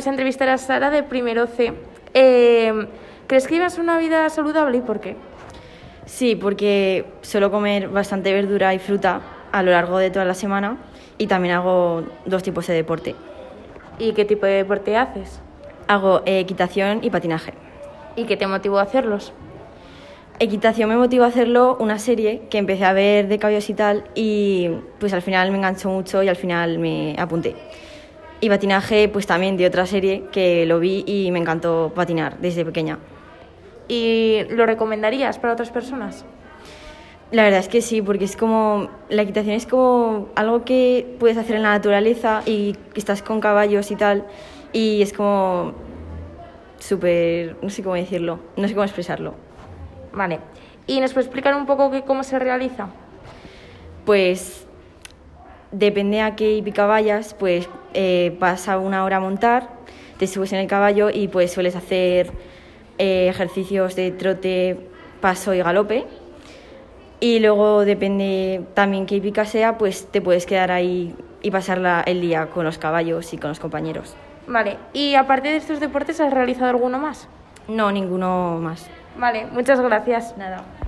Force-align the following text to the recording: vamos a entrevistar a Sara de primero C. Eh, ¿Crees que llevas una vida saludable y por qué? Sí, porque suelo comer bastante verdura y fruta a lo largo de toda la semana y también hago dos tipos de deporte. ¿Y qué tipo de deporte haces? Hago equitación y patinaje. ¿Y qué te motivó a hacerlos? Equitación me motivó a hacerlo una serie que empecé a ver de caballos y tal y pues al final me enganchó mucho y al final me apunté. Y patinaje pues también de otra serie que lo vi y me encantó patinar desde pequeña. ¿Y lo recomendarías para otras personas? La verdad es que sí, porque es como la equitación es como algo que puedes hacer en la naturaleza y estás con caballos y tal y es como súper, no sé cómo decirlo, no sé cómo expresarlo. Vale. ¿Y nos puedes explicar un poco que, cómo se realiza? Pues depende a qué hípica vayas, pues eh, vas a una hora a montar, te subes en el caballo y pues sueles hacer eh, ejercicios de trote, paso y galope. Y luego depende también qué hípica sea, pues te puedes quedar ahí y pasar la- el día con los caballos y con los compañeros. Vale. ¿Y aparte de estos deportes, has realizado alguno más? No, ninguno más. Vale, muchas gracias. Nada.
vamos 0.00 0.06
a 0.06 0.10
entrevistar 0.12 0.48
a 0.48 0.56
Sara 0.56 0.88
de 0.88 1.02
primero 1.02 1.46
C. 1.46 1.74
Eh, 2.14 2.86
¿Crees 3.26 3.46
que 3.46 3.56
llevas 3.56 3.76
una 3.76 3.98
vida 3.98 4.30
saludable 4.30 4.78
y 4.78 4.80
por 4.80 4.98
qué? 4.98 5.14
Sí, 6.06 6.36
porque 6.36 7.04
suelo 7.20 7.50
comer 7.50 7.88
bastante 7.88 8.32
verdura 8.32 8.72
y 8.72 8.78
fruta 8.78 9.20
a 9.52 9.62
lo 9.62 9.72
largo 9.72 9.98
de 9.98 10.08
toda 10.08 10.24
la 10.24 10.32
semana 10.32 10.78
y 11.18 11.26
también 11.26 11.54
hago 11.54 12.04
dos 12.24 12.42
tipos 12.42 12.66
de 12.66 12.72
deporte. 12.72 13.14
¿Y 13.98 14.14
qué 14.14 14.24
tipo 14.24 14.46
de 14.46 14.52
deporte 14.52 14.96
haces? 14.96 15.42
Hago 15.86 16.22
equitación 16.24 17.00
y 17.02 17.10
patinaje. 17.10 17.52
¿Y 18.16 18.24
qué 18.24 18.38
te 18.38 18.46
motivó 18.46 18.78
a 18.78 18.84
hacerlos? 18.84 19.34
Equitación 20.38 20.88
me 20.88 20.96
motivó 20.96 21.24
a 21.24 21.26
hacerlo 21.26 21.76
una 21.78 21.98
serie 21.98 22.44
que 22.48 22.56
empecé 22.56 22.86
a 22.86 22.94
ver 22.94 23.28
de 23.28 23.38
caballos 23.38 23.68
y 23.68 23.74
tal 23.74 24.04
y 24.14 24.70
pues 24.98 25.12
al 25.12 25.20
final 25.20 25.50
me 25.50 25.58
enganchó 25.58 25.90
mucho 25.90 26.22
y 26.22 26.28
al 26.28 26.36
final 26.36 26.78
me 26.78 27.16
apunté. 27.18 27.54
Y 28.40 28.48
patinaje 28.48 29.08
pues 29.08 29.26
también 29.26 29.56
de 29.56 29.66
otra 29.66 29.86
serie 29.86 30.24
que 30.32 30.64
lo 30.66 30.80
vi 30.80 31.04
y 31.06 31.30
me 31.30 31.38
encantó 31.38 31.92
patinar 31.94 32.38
desde 32.38 32.64
pequeña. 32.64 32.98
¿Y 33.88 34.44
lo 34.50 34.66
recomendarías 34.66 35.38
para 35.38 35.52
otras 35.52 35.70
personas? 35.70 36.24
La 37.32 37.44
verdad 37.44 37.60
es 37.60 37.68
que 37.68 37.80
sí, 37.80 38.02
porque 38.02 38.24
es 38.24 38.36
como 38.36 38.88
la 39.08 39.22
equitación 39.22 39.54
es 39.54 39.66
como 39.66 40.28
algo 40.34 40.64
que 40.64 41.16
puedes 41.20 41.36
hacer 41.36 41.56
en 41.56 41.62
la 41.62 41.70
naturaleza 41.70 42.42
y 42.46 42.76
estás 42.94 43.22
con 43.22 43.40
caballos 43.40 43.90
y 43.90 43.96
tal 43.96 44.26
y 44.72 45.02
es 45.02 45.12
como 45.12 45.74
súper, 46.78 47.56
no 47.62 47.70
sé 47.70 47.82
cómo 47.82 47.94
decirlo, 47.94 48.40
no 48.56 48.66
sé 48.66 48.74
cómo 48.74 48.84
expresarlo. 48.84 49.34
Vale. 50.12 50.40
¿Y 50.86 51.00
nos 51.00 51.12
puedes 51.12 51.26
explicar 51.26 51.54
un 51.54 51.66
poco 51.66 51.90
que, 51.90 52.02
cómo 52.02 52.24
se 52.24 52.38
realiza? 52.38 52.88
Pues 54.04 54.66
depende 55.70 56.20
a 56.20 56.34
qué 56.34 56.56
hípica 56.56 56.86
vayas, 56.86 57.34
pues 57.34 57.68
eh, 57.94 58.36
vas 58.38 58.68
a 58.68 58.78
una 58.78 59.04
hora 59.04 59.16
a 59.16 59.20
montar, 59.20 59.68
te 60.18 60.26
subes 60.26 60.52
en 60.52 60.58
el 60.60 60.66
caballo 60.66 61.10
y 61.10 61.28
pues 61.28 61.52
sueles 61.52 61.76
hacer 61.76 62.30
eh, 62.98 63.28
ejercicios 63.28 63.96
de 63.96 64.10
trote, 64.10 64.78
paso 65.20 65.54
y 65.54 65.58
galope. 65.62 66.06
Y 67.20 67.38
luego 67.40 67.84
depende 67.84 68.62
también 68.74 69.04
qué 69.06 69.16
hípica 69.16 69.44
sea, 69.44 69.76
pues 69.76 70.06
te 70.10 70.20
puedes 70.22 70.46
quedar 70.46 70.70
ahí 70.70 71.14
y 71.42 71.50
pasar 71.50 71.78
la- 71.78 72.00
el 72.00 72.20
día 72.20 72.46
con 72.46 72.64
los 72.64 72.78
caballos 72.78 73.32
y 73.34 73.38
con 73.38 73.48
los 73.50 73.60
compañeros. 73.60 74.14
Vale. 74.46 74.78
¿Y 74.94 75.14
aparte 75.14 75.48
de 75.48 75.56
estos 75.56 75.80
deportes, 75.80 76.20
has 76.20 76.32
realizado 76.32 76.70
alguno 76.70 76.98
más? 76.98 77.28
No, 77.68 77.92
ninguno 77.92 78.58
más. 78.60 78.88
Vale, 79.18 79.46
muchas 79.52 79.80
gracias. 79.80 80.34
Nada. 80.38 80.62